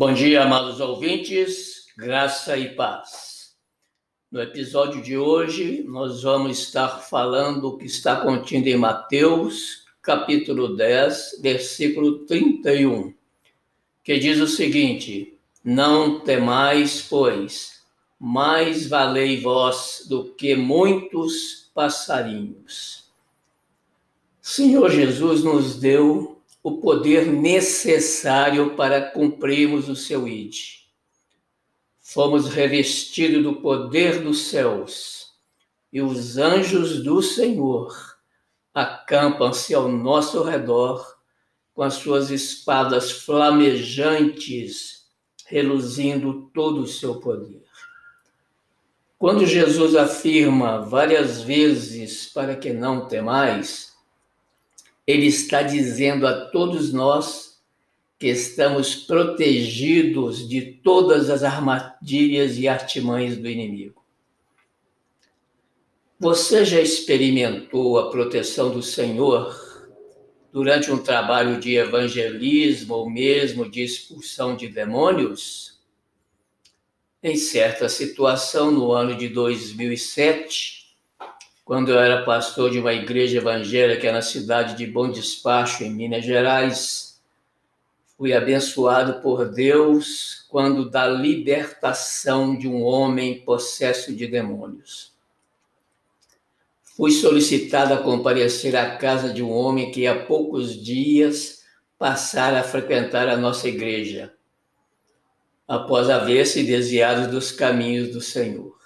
[0.00, 3.54] Bom dia, amados ouvintes, graça e paz.
[4.32, 10.74] No episódio de hoje, nós vamos estar falando o que está contido em Mateus, capítulo
[10.74, 13.12] 10, versículo 31,
[14.02, 17.82] que diz o seguinte: Não temais, pois,
[18.18, 23.04] mais valei vós do que muitos passarinhos.
[24.40, 30.54] Senhor Jesus nos deu o poder necessário para cumprirmos o seu ID.
[32.00, 35.32] Fomos revestidos do poder dos céus,
[35.92, 38.18] e os anjos do Senhor
[38.74, 41.18] acampam-se ao nosso redor
[41.72, 45.06] com as suas espadas flamejantes,
[45.46, 47.64] reluzindo todo o seu poder.
[49.18, 53.89] Quando Jesus afirma várias vezes para que não temais,
[55.06, 57.60] ele está dizendo a todos nós
[58.18, 64.04] que estamos protegidos de todas as armadilhas e artimanhas do inimigo.
[66.18, 69.58] Você já experimentou a proteção do Senhor
[70.52, 75.80] durante um trabalho de evangelismo ou mesmo de expulsão de demônios?
[77.22, 80.89] Em certa situação, no ano de 2007,
[81.70, 86.24] quando eu era pastor de uma igreja evangélica na cidade de Bom Despacho, em Minas
[86.24, 87.22] Gerais.
[88.18, 95.12] Fui abençoado por Deus quando da libertação de um homem possesso de demônios.
[96.96, 101.62] Fui solicitado a comparecer à casa de um homem que há poucos dias
[101.96, 104.34] passara a frequentar a nossa igreja,
[105.68, 108.79] após haver se desviado dos caminhos do Senhor.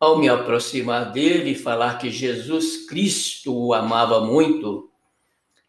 [0.00, 4.90] Ao me aproximar dele e falar que Jesus Cristo o amava muito,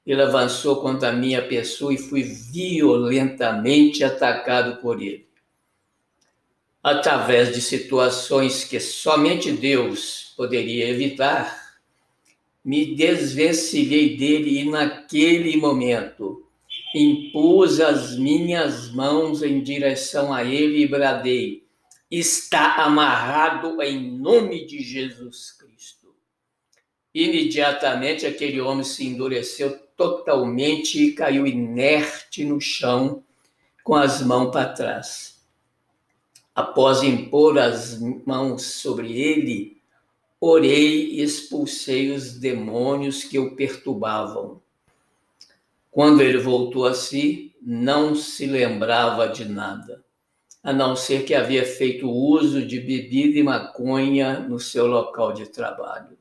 [0.08, 5.28] ele avançou contra a minha pessoa e fui violentamente atacado por ele.
[6.82, 11.76] Através de situações que somente Deus poderia evitar,
[12.64, 16.48] me desvencilhei dele e, naquele momento,
[16.96, 21.61] impus as minhas mãos em direção a ele e bradei:
[22.12, 26.14] está amarrado em nome de Jesus Cristo.
[27.14, 33.24] Imediatamente aquele homem se endureceu totalmente e caiu inerte no chão,
[33.82, 35.42] com as mãos para trás.
[36.54, 39.82] Após impor as mãos sobre ele,
[40.40, 44.62] orei e expulsei os demônios que o perturbavam.
[45.90, 50.04] Quando ele voltou a si, não se lembrava de nada
[50.64, 55.48] a não ser que havia feito uso de bebida e maconha no seu local de
[55.48, 56.18] trabalho.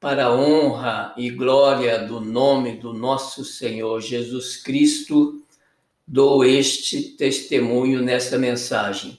[0.00, 5.42] Para a honra e glória do nome do nosso Senhor Jesus Cristo,
[6.06, 9.18] dou este testemunho nessa mensagem,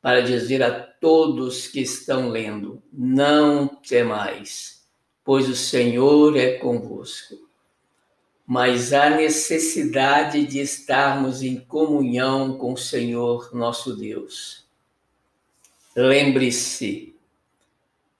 [0.00, 4.86] para dizer a todos que estão lendo: não temais,
[5.24, 7.45] pois o Senhor é convosco
[8.46, 14.64] mas há necessidade de estarmos em comunhão com o Senhor nosso Deus.
[15.96, 17.16] Lembre-se,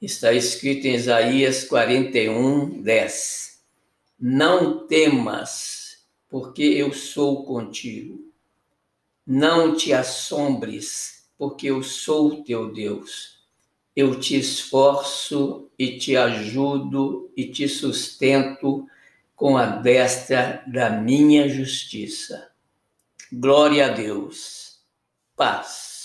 [0.03, 3.61] está escrito em Isaías 41, 10:
[4.19, 8.27] Não temas, porque eu sou contigo.
[9.25, 13.37] Não te assombres, porque eu sou teu Deus.
[13.95, 18.89] Eu te esforço e te ajudo e te sustento
[19.37, 22.51] com a destra da minha justiça.
[23.31, 24.81] Glória a Deus.
[25.37, 25.96] Paz.